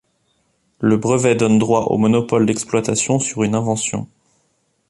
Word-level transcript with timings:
Le 0.79 0.97
brevet 0.97 1.35
donne 1.35 1.59
droit 1.59 1.81
au 1.91 1.97
monopole 1.99 2.47
d'exploitation 2.47 3.19
sur 3.19 3.43
une 3.43 3.53
invention. 3.53 4.07